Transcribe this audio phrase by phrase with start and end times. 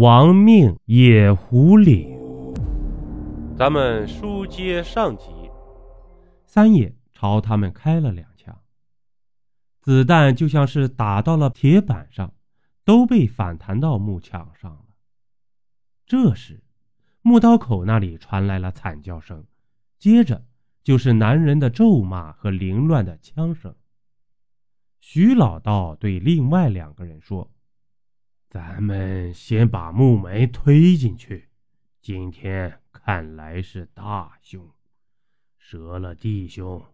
[0.00, 2.18] 亡命野狐岭。
[3.54, 5.26] 咱们书接上集，
[6.46, 8.58] 三爷朝他们开了两枪，
[9.82, 12.32] 子弹就像是打到了铁板上，
[12.82, 14.86] 都被反弹到木墙上了。
[16.06, 16.62] 这时，
[17.20, 19.44] 木刀口那里传来了惨叫声，
[19.98, 20.42] 接着
[20.82, 23.74] 就是男人的咒骂和凌乱的枪声。
[25.02, 27.50] 徐老道对另外两个人说。
[28.50, 31.50] 咱们先把木门推进去。
[32.02, 34.68] 今天看来是大凶，
[35.56, 36.84] 折了弟兄，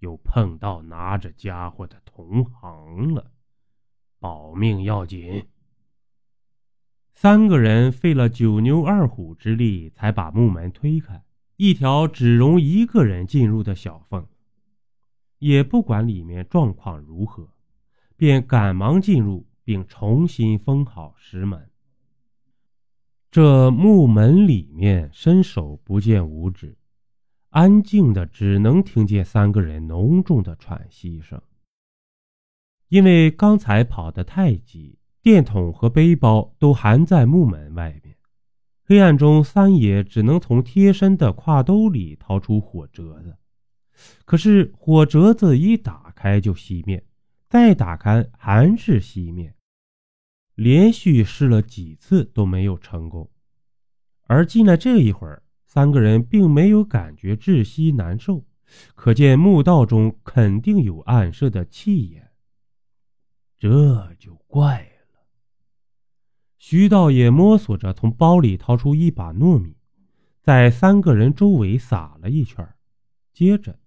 [0.00, 3.30] 又碰到拿着家伙的同行了，
[4.18, 5.46] 保命要紧。
[7.12, 11.22] 三个人费了九牛二虎之力，才把木门推开，
[11.58, 14.26] 一条只容一个人进入的小缝。
[15.38, 17.50] 也不管里面状况如何，
[18.16, 19.46] 便赶忙进入。
[19.64, 21.70] 并重新封好石门。
[23.30, 26.76] 这木门里面伸手不见五指，
[27.48, 31.42] 安静的只能听见三个人浓重的喘息声。
[32.88, 38.14] 因为刚才跑得太急，电筒和背包都还在木门外面。
[38.84, 43.36] 黑暗中，三爷只能从贴身的挎兜里掏出火折子，
[44.26, 47.04] 可是火折子一打开就熄灭。
[47.48, 49.53] 再打开还是熄灭，
[50.54, 53.30] 连续试了几次都没有成功。
[54.22, 58.44] 而进来这一会儿，三个人并没有感觉窒息难受，
[58.94, 62.30] 可见墓道中肯定有暗射的气焰。
[63.58, 65.26] 这就怪了。
[66.58, 69.76] 徐道也摸索着从包里掏出一把糯米，
[70.40, 72.66] 在三个人周围撒了一圈，
[73.32, 73.78] 接着。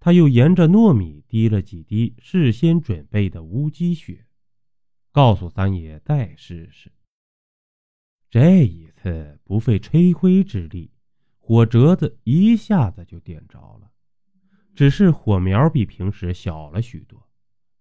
[0.00, 4.26] 他又沿着糯米滴了几滴事先准备的乌鸡血，
[5.14, 6.90] 告诉三爷再试试。
[8.28, 10.90] 这一次不费吹灰之力，
[11.38, 13.92] 火折子一下子就点着了，
[14.74, 17.28] 只是火苗比平时小了许多，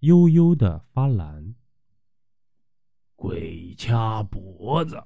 [0.01, 1.55] 悠悠的发蓝。
[3.15, 5.03] 鬼掐脖子！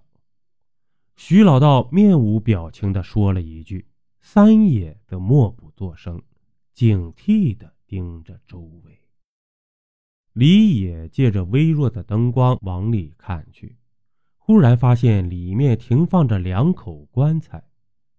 [1.16, 3.88] 徐老道面无表情的说了一句，
[4.20, 6.22] 三爷则默不作声。
[6.74, 9.07] 警惕地盯着周围。
[10.38, 13.76] 李野借着微弱的灯光往里看去，
[14.38, 17.64] 忽然发现里面停放着两口棺材。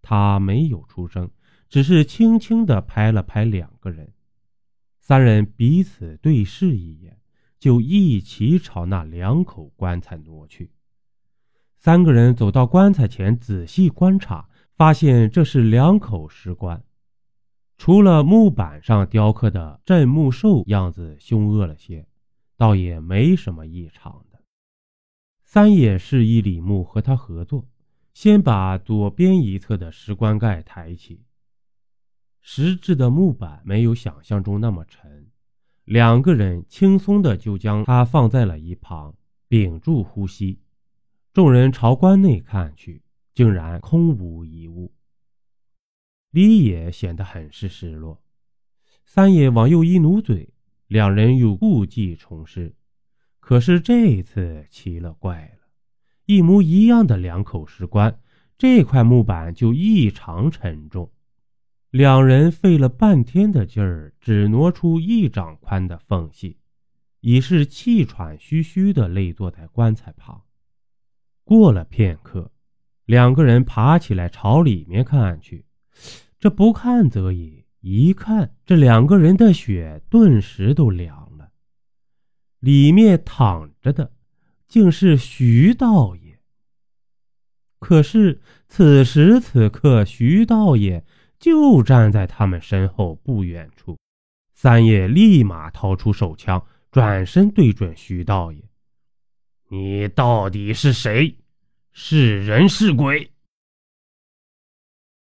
[0.02, 1.30] 他没有出声，
[1.68, 4.12] 只是轻轻地拍了拍两个人。
[5.00, 7.20] 三人彼此对视一眼，
[7.60, 10.72] 就一起朝那两口棺材挪去。
[11.76, 16.82] 三个人走到棺材前，仔细观察，发现这是两口石棺。
[17.76, 22.07] 除了木板上雕刻的镇墓兽样子凶恶了些，
[22.58, 24.42] 倒也没什么异常的。
[25.42, 27.66] 三爷示意李牧和他合作，
[28.12, 31.24] 先把左边一侧的石棺盖抬起。
[32.40, 35.30] 石质的木板没有想象中那么沉，
[35.84, 39.14] 两个人轻松的就将它放在了一旁，
[39.48, 40.60] 屏住呼吸。
[41.32, 43.02] 众人朝棺内看去，
[43.34, 44.92] 竟然空无一物。
[46.30, 48.22] 李野显得很是失落，
[49.04, 50.52] 三爷往右一努嘴，
[50.88, 52.74] 两人又故技重施。
[53.38, 55.68] 可是这次奇了怪了，
[56.26, 58.20] 一模一样的两口石棺，
[58.58, 61.12] 这块木板就异常沉重。
[61.90, 66.58] 两人费了半天的劲儿，只挪出一掌宽的缝隙，
[67.20, 70.42] 已是气喘吁吁的累坐在棺材旁。
[71.44, 72.52] 过了片刻，
[73.06, 75.64] 两个人爬起来朝里面看去。
[76.38, 81.50] 这不看则已，一看，这两个人的血顿时都凉了。
[82.58, 84.12] 里面躺着的，
[84.66, 86.40] 竟是徐道爷。
[87.78, 91.04] 可是此时此刻，徐道爷
[91.38, 93.96] 就站在他们身后不远处。
[94.52, 96.60] 三爷立马掏出手枪，
[96.90, 98.60] 转身对准徐道爷
[99.70, 101.38] ：“你到底是谁？
[101.92, 103.30] 是人是鬼？”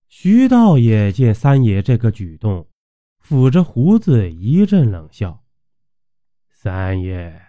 [0.09, 2.67] 徐道爷见三爷这个举动，
[3.23, 5.45] 抚着胡子一阵冷笑
[6.49, 7.41] ：“三爷，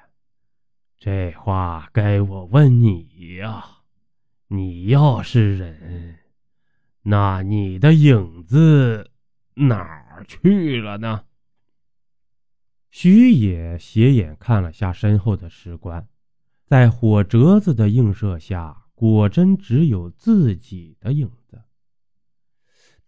[0.97, 3.77] 这话该我问你呀。
[4.49, 6.19] 你要是人，
[7.03, 9.09] 那你的影子
[9.53, 11.23] 哪儿去了呢？”
[12.91, 16.09] 徐野斜眼看了下身后的石棺，
[16.65, 21.63] 在火折子的映射下，果真只有自己的影子。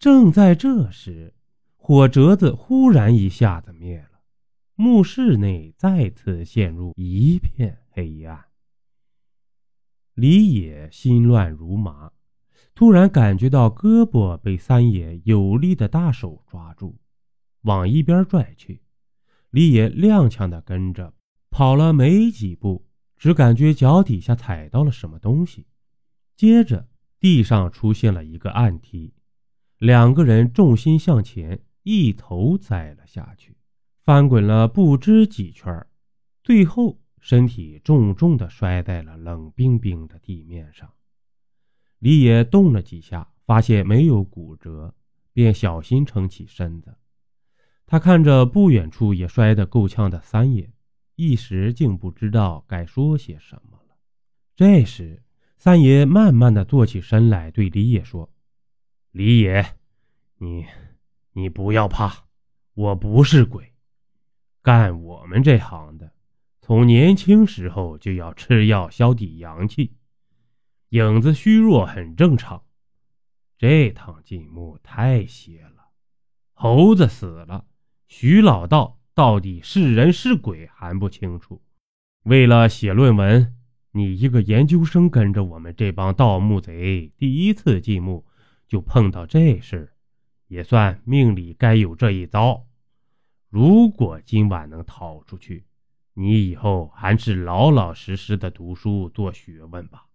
[0.02, 1.36] 正在这时，
[1.76, 4.22] 火折子忽然一下子灭了，
[4.74, 8.46] 墓室内再次陷入一片黑暗。
[10.16, 12.12] 李野心乱如麻，
[12.74, 17.00] 突然感觉到胳膊被三爷有力的大手抓住，
[17.62, 18.82] 往一边拽去。
[19.52, 21.14] 李野踉跄的跟着
[21.52, 22.88] 跑了没几步，
[23.18, 25.68] 只感觉脚底下踩到了什么东西，
[26.36, 26.90] 接着
[27.20, 29.14] 地上出现了一个暗梯，
[29.82, 33.58] 两个人重心向前，一头栽了下去，
[34.04, 35.86] 翻滚了不知几圈，
[36.44, 37.00] 最后。
[37.20, 40.92] 身体重重的摔在了冷冰冰的地面上，
[42.00, 44.96] 李野动了几下，发现没有骨折，
[45.32, 46.96] 便小心撑起身子。
[47.86, 50.74] 他看着不远处也摔得够呛的三爷，
[51.16, 53.96] 一时竟不知道该说些什么了。
[54.56, 55.22] 这时，
[55.58, 58.34] 三爷慢慢的坐起身来，对李野说
[59.12, 59.76] ：“李野，
[60.38, 60.66] 你，
[61.34, 62.26] 你不要怕，
[62.74, 63.74] 我不是鬼，
[64.62, 66.14] 干我们这行的。”
[66.64, 69.96] 从年轻时候就要吃药消抵阳气，
[70.90, 72.64] 影子虚弱很正常。
[73.58, 75.90] 这趟进墓太邪了，
[76.54, 77.66] 猴子死了，
[78.08, 81.62] 徐老道到底是人是鬼还不清楚。
[82.24, 83.56] 为了写论文，
[83.92, 88.26] 你一个研究生跟着我们这帮盗墓贼第一次进墓
[88.72, 89.92] 就碰到这事
[90.48, 92.66] 也算命里该有这一遭。
[93.50, 95.66] 如果今晚能逃出去。
[96.14, 100.06] 你以后还是老老实实的读书做学问吧，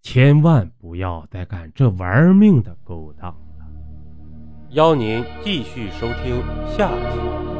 [0.00, 3.66] 千万不要再干这玩命的勾当了。
[4.70, 6.40] 邀您继续收听
[6.76, 7.57] 下集。